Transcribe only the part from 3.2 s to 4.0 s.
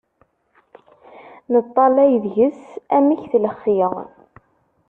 tlexxi.